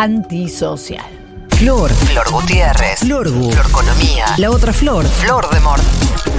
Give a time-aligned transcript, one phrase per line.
[0.00, 1.04] antisocial.
[1.50, 1.90] Flor.
[1.90, 3.00] Flor Gutiérrez.
[3.00, 3.52] Florgu.
[3.52, 4.24] Florconomía.
[4.38, 5.04] La otra Flor.
[5.04, 5.82] Flor de Mort.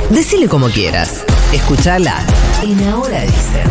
[0.09, 1.23] Decile como quieras.
[1.53, 2.25] Escúchala.
[2.63, 3.69] En Ahora Dicen.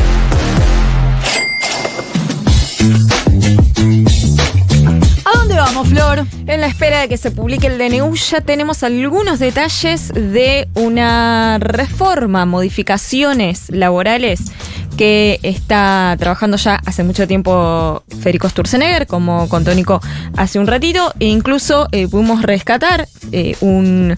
[5.24, 6.24] ¿A dónde vamos, Flor?
[6.46, 11.58] En la espera de que se publique el DNU ya tenemos algunos detalles de una
[11.58, 14.52] reforma, modificaciones laborales
[15.00, 19.98] que está trabajando ya hace mucho tiempo Federico Sturzenegger, como contó Nico
[20.36, 24.14] hace un ratito, e incluso eh, pudimos rescatar eh, un,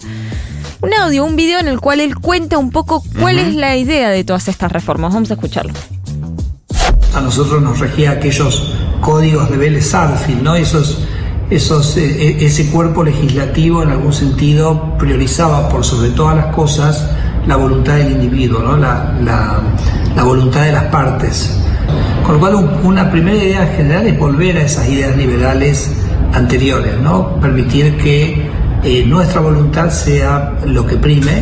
[0.81, 4.09] un audio, un video en el cual él cuenta un poco cuál es la idea
[4.09, 5.13] de todas estas reformas.
[5.13, 5.71] Vamos a escucharlo.
[7.15, 10.55] A nosotros nos regía aquellos códigos de Vélez Sarfield, ¿no?
[10.55, 10.97] Esos,
[11.49, 17.09] esos, eh, ese cuerpo legislativo en algún sentido priorizaba por sobre todas las cosas
[17.47, 18.77] la voluntad del individuo, ¿no?
[18.77, 19.61] la, la,
[20.15, 21.57] la voluntad de las partes.
[22.23, 25.91] Con lo cual un- una primera idea general es volver a esas ideas liberales
[26.33, 27.35] anteriores, ¿no?
[27.39, 28.49] permitir que
[28.83, 31.41] eh, nuestra voluntad sea lo que prime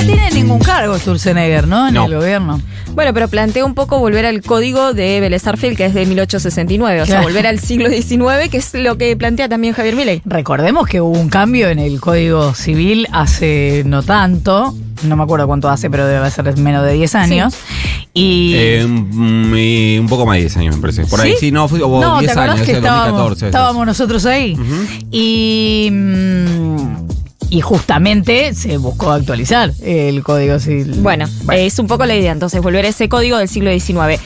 [0.00, 1.88] no tiene ningún cargo Sturzenegger, ¿no?
[1.88, 2.06] En No.
[2.06, 2.60] el gobierno.
[2.94, 7.02] Bueno, pero plantea un poco volver al código de Vélez Arfield, que es de 1869,
[7.02, 10.22] o sea, volver al siglo XIX, que es lo que plantea también Javier Milei.
[10.24, 14.74] Recordemos que hubo un cambio en el Código Civil hace no tanto,
[15.04, 17.54] no me acuerdo cuánto hace, pero debe ser menos de 10 años.
[18.14, 21.04] Y Eh, mm, y un poco más de 10 años, me parece.
[21.06, 21.52] Por ahí ¿Sí?
[21.52, 23.46] no, fue no, 10 ¿te acordás años, que ese estábamos, 2014.
[23.46, 24.56] estábamos nosotros ahí?
[25.12, 26.78] Y mm,
[27.50, 30.94] y justamente se buscó actualizar el Código Civil.
[31.00, 34.20] Bueno, eh, es un poco la idea, entonces, volver a ese código del siglo XIX.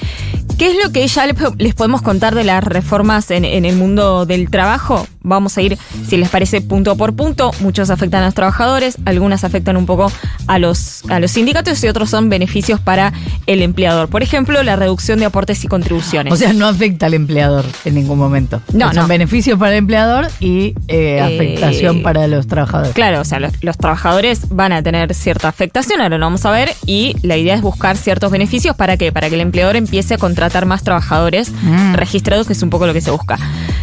[0.58, 3.76] ¿Qué es lo que ya le- les podemos contar de las reformas en, en el
[3.76, 5.06] mundo del trabajo?
[5.22, 5.78] Vamos a ir,
[6.08, 7.52] si les parece, punto por punto.
[7.60, 10.10] Muchos afectan a los trabajadores, algunas afectan un poco
[10.46, 13.12] a los, a los sindicatos y otros son beneficios para
[13.46, 14.08] el empleador.
[14.08, 16.32] Por ejemplo, la reducción de aportes y contribuciones.
[16.32, 18.60] O sea, no afecta al empleador en ningún momento.
[18.72, 19.08] No, Son no.
[19.08, 22.92] beneficios para el empleador y eh, afectación para los trabajadores.
[22.94, 26.50] Claro, o sea, los, los trabajadores van a tener cierta afectación, ahora lo vamos a
[26.50, 30.14] ver, y la idea es buscar ciertos beneficios para que para que el empleador empiece
[30.14, 31.94] a contratar más trabajadores Mm.
[31.94, 33.38] registrados, que es un poco lo que se busca.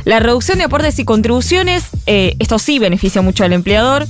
[0.06, 1.29] La reducción de aportes y contribuciones,
[2.06, 4.08] eh, esto sí beneficia mucho al empleador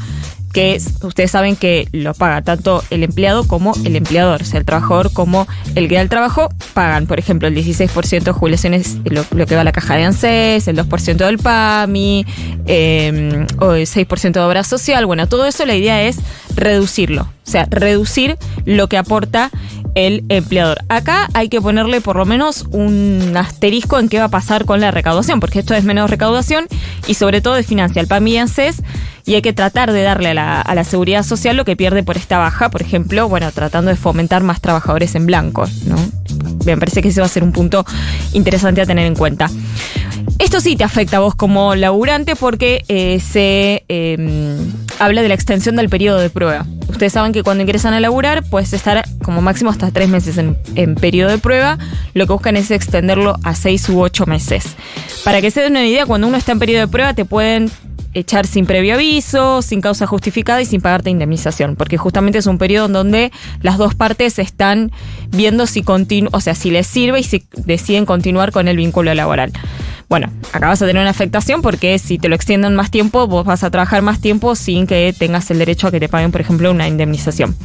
[0.54, 4.60] que es- ustedes saben que lo paga tanto el empleado como el empleador, o sea,
[4.60, 8.98] el trabajador como el que da el trabajo, pagan, por ejemplo, el 16% de jubilaciones,
[9.06, 12.26] lo, que va a la caja de ANSES, el 2% del PAMI,
[12.66, 16.18] eh, o el 6% de obra social, bueno, todo eso la idea es
[16.56, 19.52] reducirlo, o sea, reducir lo que aporta
[20.00, 20.80] el empleador.
[20.88, 24.80] Acá hay que ponerle por lo menos un asterisco en qué va a pasar con
[24.80, 26.68] la recaudación, porque esto es menos recaudación
[27.06, 28.82] y sobre todo financia el PAMI y ANSES
[29.26, 32.38] y hay que tratar de darle a la, seguridad social lo que pierde por esta
[32.38, 35.66] baja, por ejemplo, bueno, tratando de fomentar más trabajadores en blanco.
[36.66, 37.86] Me parece que ese va a ser un punto
[38.32, 39.50] interesante a tener en cuenta.
[40.40, 44.58] Esto sí te afecta a vos como laburante porque eh, se eh,
[45.00, 46.66] habla de la extensión del periodo de prueba.
[46.90, 50.58] Ustedes saben que cuando ingresan a laburar puedes estar como máximo hasta tres meses en,
[50.76, 51.78] en periodo de prueba.
[52.14, 54.76] Lo que buscan es extenderlo a seis u ocho meses.
[55.24, 57.72] Para que se den una idea, cuando uno está en periodo de prueba te pueden
[58.14, 62.58] echar sin previo aviso, sin causa justificada y sin pagarte indemnización, porque justamente es un
[62.58, 64.92] periodo en donde las dos partes están
[65.30, 69.14] viendo si continu o sea, si les sirve y si deciden continuar con el vínculo
[69.14, 69.52] laboral.
[70.10, 73.46] Bueno, acá vas a tener una afectación porque si te lo extienden más tiempo, vos
[73.46, 76.42] vas a trabajar más tiempo sin que tengas el derecho a que te paguen, por
[76.42, 77.56] ejemplo, una indemnización.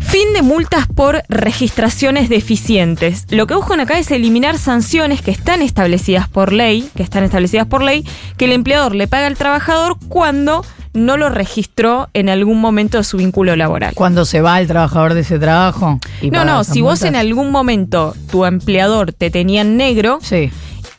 [0.00, 3.26] Fin de multas por registraciones deficientes.
[3.30, 7.66] Lo que buscan acá es eliminar sanciones que están establecidas por ley, que están establecidas
[7.66, 8.04] por ley,
[8.36, 10.64] que el empleador le paga al trabajador cuando
[10.94, 13.94] no lo registró en algún momento de su vínculo laboral.
[13.94, 15.98] Cuando se va el trabajador de ese trabajo.
[16.22, 20.50] y No, no, si vos en algún momento tu empleador te tenía en negro Sí,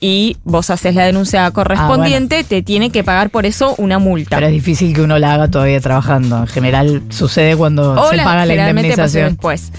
[0.07, 4.35] y vos haces la denuncia correspondiente, te tiene que pagar por eso una multa.
[4.37, 6.37] pero es difícil que uno la haga todavía trabajando.
[6.41, 9.29] En general sucede cuando O se la- paga la indemnización.
[9.29, 9.71] después.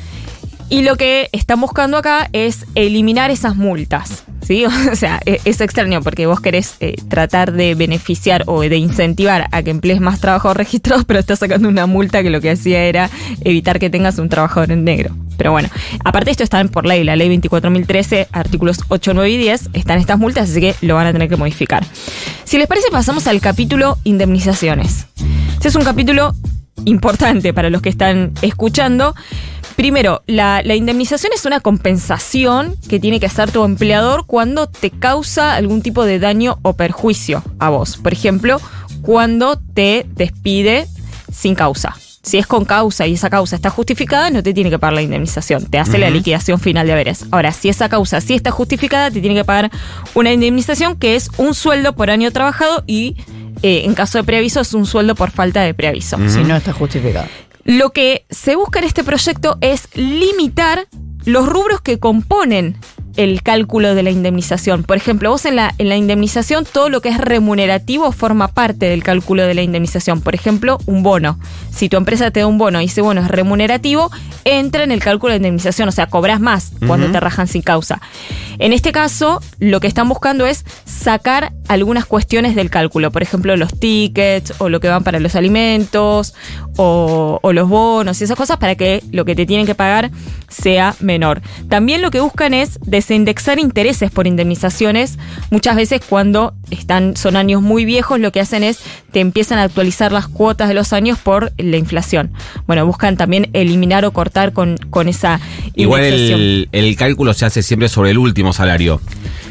[0.69, 4.25] Y lo que están buscando acá es eliminar esas multas.
[4.47, 4.65] ¿Sí?
[4.93, 9.49] O sea, e- es extraño porque vos querés eh, tratar de beneficiar o de incentivar
[9.51, 12.85] a que emplees más trabajadores registrados, pero estás sacando una multa que lo que hacía
[12.85, 13.11] era
[13.43, 15.15] evitar que tengas un trabajador en negro.
[15.37, 15.69] Pero bueno,
[16.05, 20.19] aparte esto está por ley, la ley 24.013, artículos 8, 9 y 10, están estas
[20.19, 21.85] multas, así que lo van a tener que modificar.
[22.45, 25.07] Si les parece, pasamos al capítulo indemnizaciones.
[25.55, 26.35] Este es un capítulo
[26.85, 29.15] importante para los que están escuchando.
[29.77, 34.91] Primero, la, la indemnización es una compensación que tiene que hacer tu empleador cuando te
[34.91, 37.99] causa algún tipo de daño o perjuicio a vos.
[37.99, 38.61] Por ejemplo,
[39.03, 40.89] cuando te despide
[41.31, 41.95] sin causa.
[42.23, 45.03] Si es con causa y esa causa está justificada, no te tiene que pagar la
[45.03, 47.25] indemnización, te hace la liquidación final de haberes.
[47.31, 49.71] Ahora, si esa causa sí está justificada, te tiene que pagar
[50.15, 53.15] una indemnización que es un sueldo por año trabajado y
[53.63, 56.19] eh, en caso de preaviso es un sueldo por falta de preaviso.
[56.29, 57.29] Si no está justificado.
[57.67, 60.87] Lo que se busca en este proyecto es limitar
[61.25, 62.77] los rubros que componen
[63.17, 64.85] el cálculo de la indemnización.
[64.85, 68.87] Por ejemplo, vos en la, en la indemnización todo lo que es remunerativo forma parte
[68.87, 70.21] del cálculo de la indemnización.
[70.21, 71.41] Por ejemplo, un bono.
[71.73, 74.13] Si tu empresa te da un bono y ese bono es remunerativo,
[74.45, 78.01] entra en el cálculo de indemnización, o sea, cobras más cuando te rajan sin causa.
[78.59, 83.57] En este caso, lo que están buscando es sacar algunas cuestiones del cálculo, por ejemplo,
[83.57, 86.35] los tickets o lo que van para los alimentos
[86.77, 90.11] o, los bonos y esas cosas para que lo que te tienen que pagar
[90.49, 91.41] sea menor.
[91.69, 95.19] También lo que buscan es desindexar intereses por indemnizaciones.
[95.51, 98.81] Muchas veces cuando están, son años muy viejos, lo que hacen es
[99.13, 102.33] te empiezan a actualizar las cuotas de los años por la inflación.
[102.67, 105.41] Bueno, buscan también eliminar o cortar con, con esa
[105.75, 109.01] Igual el, el cálculo se hace siempre sobre el último salario.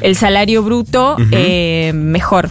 [0.02, 2.50] El salario bruto eh, mejor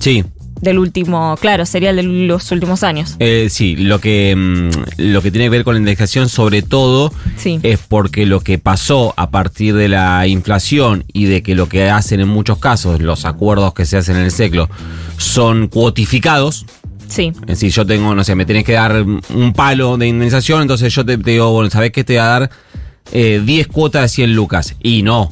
[0.00, 0.24] Sí.
[0.64, 3.16] Del último, claro, sería el de los últimos años.
[3.20, 7.12] Eh, sí, lo que, mm, lo que tiene que ver con la indexación sobre todo
[7.36, 7.60] Sí.
[7.62, 11.88] es porque lo que pasó a partir de la inflación y de que lo que
[11.90, 14.68] hacen en muchos casos, los acuerdos que se hacen en el seclo,
[15.18, 16.66] son cuotificados.
[17.06, 17.32] Sí.
[17.42, 20.92] Es decir, yo tengo, no sé, me tenés que dar un palo de indemnización, entonces
[20.94, 22.02] yo te, te digo, bueno, ¿sabés qué?
[22.02, 22.50] Te voy a dar
[23.12, 24.74] eh, 10 cuotas de 100 lucas.
[24.82, 25.30] Y no.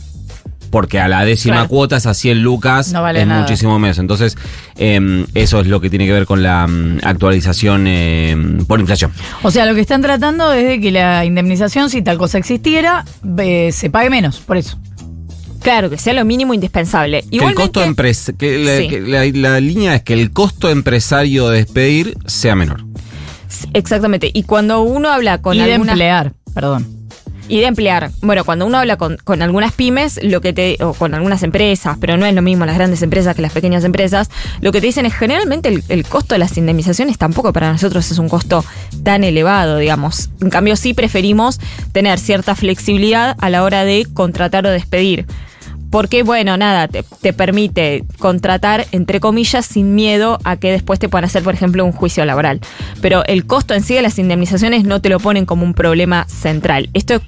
[0.73, 1.69] Porque a la décima Claro.
[1.69, 3.43] cuota es a 100 lucas No vale es nada.
[3.43, 3.99] muchísimo menos.
[3.99, 4.37] Entonces,
[4.77, 8.37] eh, eso es lo que tiene que ver con la mm, actualización eh,
[8.67, 9.13] por inflación.
[9.43, 13.05] O sea, lo que están tratando es de que la indemnización, si tal cosa existiera,
[13.39, 14.79] eh, se pague menos, por eso.
[15.61, 17.23] Claro, que sea lo mínimo indispensable.
[17.31, 18.89] Que el costo empres- que la, Sí.
[18.89, 22.83] que la- la línea es que el costo empresario de despedir sea menor.
[23.75, 24.31] Exactamente.
[24.33, 26.87] Y cuando uno habla con y de algunas emplear, perdón.
[27.53, 30.95] Y de emplear, bueno, cuando uno habla con, con algunas pymes, lo que te o
[30.95, 34.31] con algunas empresas, pero no es lo mismo las grandes empresas que las pequeñas empresas,
[34.63, 38.11] lo que te dicen es generalmente el, el costo de las indemnizaciones tampoco para nosotros
[38.11, 38.65] es un costo
[39.05, 40.31] tan elevado, digamos.
[40.41, 41.61] En cambio, sí preferimos
[41.93, 45.27] tener cierta flexibilidad a la hora de contratar o despedir.
[45.93, 51.11] Porque, bueno, nada, te, te permite contratar, entre comillas, sin miedo a que después te
[51.11, 52.61] puedan hacer, por ejemplo, un juicio laboral.
[53.03, 56.27] Pero el costo en sí de las indemnizaciones no te lo ponen como un problema
[56.29, 56.89] central.
[56.95, 57.21] Esto,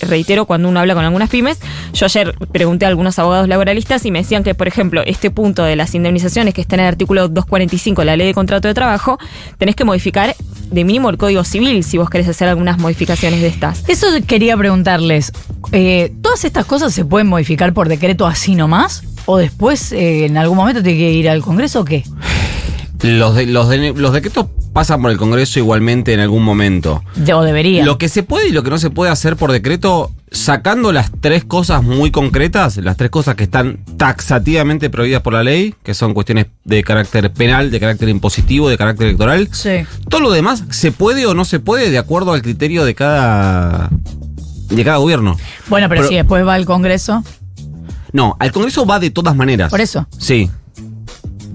[0.00, 1.60] reitero, cuando uno habla con algunas pymes,
[1.94, 5.64] yo ayer pregunté a algunos abogados laboralistas y me decían que, por ejemplo, este punto
[5.64, 8.74] de las indemnizaciones que está en el artículo 245 de la ley de contrato de
[8.74, 9.18] trabajo,
[9.56, 10.36] tenés que modificar
[10.70, 13.82] de mínimo el código civil si vos querés hacer algunas modificaciones de estas.
[13.88, 15.32] Eso quería preguntarles.
[15.72, 19.02] eh, ¿Todas estas cosas se pueden modificar por decreto así nomás?
[19.26, 22.04] ¿O después eh, en algún momento tiene que ir al Congreso o qué?
[23.02, 27.02] Los, de- los, de- los decretos pasan por el Congreso igualmente en algún momento.
[27.34, 27.84] O debería.
[27.84, 31.10] Lo que se puede y lo que no se puede hacer por decreto, sacando las
[31.20, 35.92] tres cosas muy concretas, las tres cosas que están taxativamente prohibidas por la ley, que
[35.94, 39.48] son cuestiones de carácter penal, de carácter impositivo, de carácter electoral.
[39.52, 39.84] Sí.
[40.08, 43.90] Todo lo demás se puede o no se puede de acuerdo al criterio de cada
[44.68, 45.36] de cada gobierno.
[45.68, 47.24] Bueno, pero, Pero- si después va al Congreso.
[48.12, 49.70] No, al Congreso va de todas maneras.
[49.70, 50.06] Por eso.
[50.16, 50.48] Sí.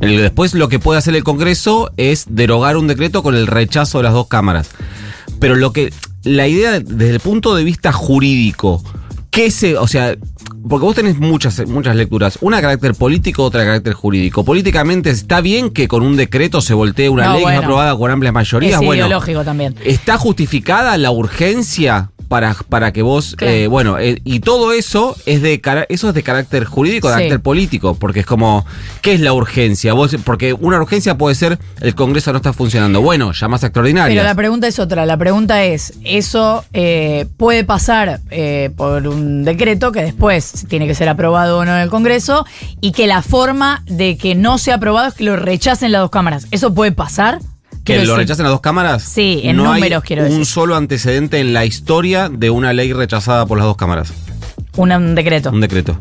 [0.01, 3.99] El- después lo que puede hacer el Congreso es derogar un decreto con el rechazo
[3.99, 4.69] de las dos cámaras.
[5.39, 5.93] Pero lo que.
[6.25, 8.83] La idea desde el punto de vista jurídico,
[9.31, 9.77] ¿qué se.
[9.77, 10.15] O sea.
[10.67, 12.39] Porque vos tenés muchas, muchas lecturas.
[12.41, 14.43] Una de carácter político, otra de carácter jurídico.
[14.43, 17.59] Políticamente está bien que con un decreto se voltee una No, ley que bueno.
[17.59, 18.73] es aprobada con amplias mayorías.
[18.81, 19.75] Es bueno, ideológico también.
[19.85, 23.53] ¿Está justificada la urgencia para, para que vos, Claro.
[23.53, 27.17] eh, bueno, eh, y todo eso es de eso es de carácter jurídico, de Sí.
[27.17, 28.65] carácter político, porque es como,
[29.01, 29.93] ¿qué es la urgencia?
[29.93, 33.01] Vos, porque una urgencia puede ser el Congreso no está funcionando.
[33.01, 34.15] Bueno, llamas extraordinarias.
[34.17, 35.05] Pero la pregunta es otra.
[35.05, 40.95] La pregunta es, ¿eso eh, puede pasar eh, por un decreto que después tiene que
[40.95, 42.45] ser aprobado o no en el Congreso
[42.81, 46.09] y que la forma de que no sea aprobado es que lo rechacen las dos
[46.11, 46.47] cámaras?
[46.51, 47.39] ¿Eso puede pasar?
[47.85, 49.03] ¿Que lo rechacen las dos cámaras?
[49.03, 50.45] Sí, en no números, hay quiero un decir.
[50.47, 54.11] solo antecedente en la historia de una ley rechazada por las dos cámaras.
[54.75, 55.51] un decreto.
[55.51, 55.97] Un decreto.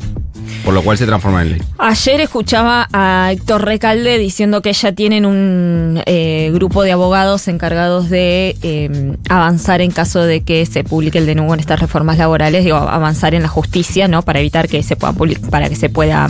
[0.65, 1.63] Por lo cual se transforma en ley.
[1.77, 8.09] Ayer escuchaba a Héctor Recalde diciendo que ya tienen un eh, grupo de abogados encargados
[8.09, 12.17] de eh, avanzar en caso de que se publique el de nuevo en estas reformas
[12.17, 14.23] laborales, digo, avanzar en la justicia, ¿no?
[14.23, 15.13] Para evitar que se pueda
[15.51, 16.29] para que se pueda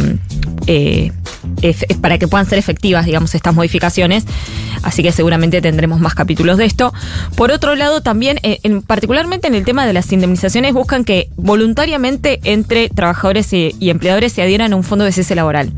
[0.66, 4.24] mm, eh, para que puedan ser efectivas, digamos, estas modificaciones.
[4.82, 6.92] Así que seguramente tendremos más capítulos de esto.
[7.36, 11.30] Por otro lado, también, eh, en, particularmente en el tema de las indemnizaciones, buscan que
[11.36, 15.72] voluntariamente entre trabajadores y, empleadores se adhieran a un fondo de cese laboral.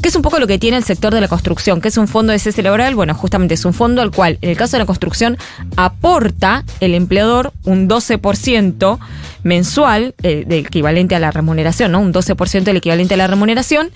[0.00, 1.80] Que es un poco lo que tiene el sector de la construcción.
[1.80, 2.94] que es un fondo de cese laboral?
[2.94, 5.36] Bueno, justamente es un fondo al cual, en el caso de la construcción,
[5.76, 8.98] aporta el empleador un 12%
[9.42, 12.00] mensual, eh, del equivalente a la remuneración, ¿no?
[12.00, 13.90] Un 12% del equivalente a la remuneración.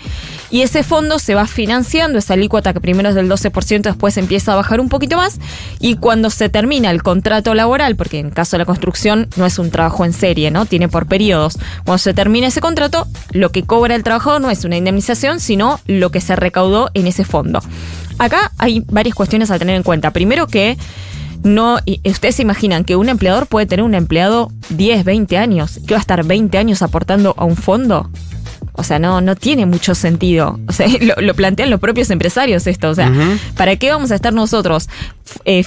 [0.51, 4.53] Y ese fondo se va financiando, esa alícuota que primero es del 12%, después empieza
[4.53, 5.39] a bajar un poquito más.
[5.79, 9.59] Y cuando se termina el contrato laboral, porque en caso de la construcción no es
[9.59, 10.67] un trabajo en serie, ¿no?
[10.67, 11.59] Tiene por periodos.
[11.85, 15.81] Cuando se termina ese contrato, lo que cobra el trabajador no es una indemnización, sino
[15.87, 17.63] lo que se recaudó en ese fondo.
[18.19, 20.11] Acá hay varias cuestiones a tener en cuenta.
[20.11, 20.77] Primero que
[21.43, 25.95] no, ustedes se imaginan que un empleador puede tener un empleado 10, 20 años, que
[25.95, 28.11] va a estar 20 años aportando a un fondo.
[28.73, 30.59] O sea, no, no tiene mucho sentido.
[30.69, 30.87] O sea,
[31.19, 32.91] lo, plantean los propios empresarios esto.
[32.91, 33.13] O sea,
[33.57, 34.89] ¿para qué vamos a estar nosotros
[35.45, 35.65] eh,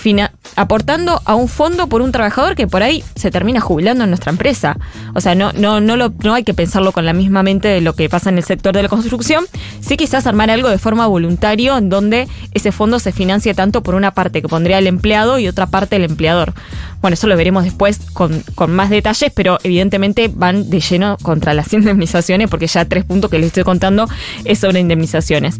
[0.55, 4.31] aportando a un fondo por un trabajador que por ahí se termina jubilando en nuestra
[4.31, 4.77] empresa?
[5.13, 7.93] O sea, no, no, no, no hay que pensarlo con la misma mente de lo
[7.93, 9.45] que pasa en el sector de la construcción.
[9.81, 13.95] Sí quizás armar algo de forma voluntaria en donde ese fondo se financie tanto por
[13.95, 16.53] una parte que pondría el empleado y otra parte el empleador.
[17.01, 21.53] Bueno, eso lo veremos después con, con más detalles, pero evidentemente van de lleno contra
[21.53, 24.07] las indemnizaciones porque ya tres puntos que les estoy contando
[24.45, 25.59] es sobre indemnizaciones.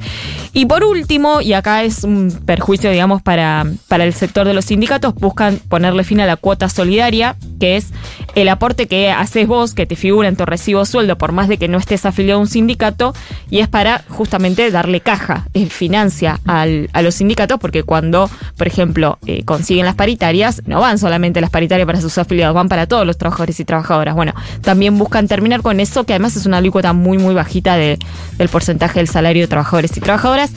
[0.53, 4.65] Y por último, y acá es un perjuicio, digamos, para, para el sector de los
[4.65, 7.87] sindicatos, buscan ponerle fin a la cuota solidaria, que es
[8.35, 11.57] el aporte que haces vos, que te figura en tu recibo sueldo, por más de
[11.57, 13.13] que no estés afiliado a un sindicato,
[13.49, 18.67] y es para justamente darle caja, eh, financia al, a los sindicatos, porque cuando, por
[18.67, 22.87] ejemplo, eh, consiguen las paritarias, no van solamente las paritarias para sus afiliados, van para
[22.87, 24.15] todos los trabajadores y trabajadoras.
[24.15, 27.97] Bueno, también buscan terminar con eso, que además es una alícuota muy, muy bajita de,
[28.37, 30.51] del porcentaje del salario de trabajadores y trabajadoras,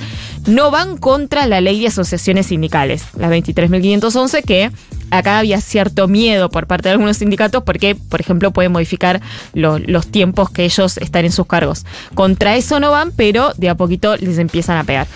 [0.47, 4.71] no van contra la ley de asociaciones sindicales, la 23.511, que
[5.11, 9.21] acá había cierto miedo por parte de algunos sindicatos porque, por ejemplo, puede modificar
[9.55, 11.85] los tiempos que ellos están en sus cargos.
[12.15, 15.07] Contra eso no van, pero de a poquito les empiezan a pegar.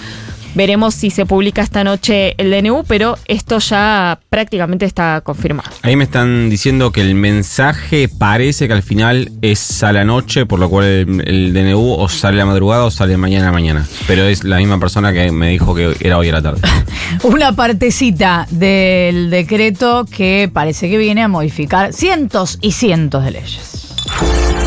[0.54, 5.71] Veremos si se publica esta noche el DNU, pero esto ya prácticamente está confirmado.
[5.83, 10.47] Ahí me están diciendo que el mensaje parece que al final es a la noche,
[10.47, 13.87] por lo cual el, DNU o sale a la madrugada o sale mañana a mañana.
[14.07, 16.61] Pero es la misma persona que me dijo que era hoy a la tarde.
[17.23, 24.60] Una partecita del decreto que parece que viene a modificar cientos y cientos de leyes.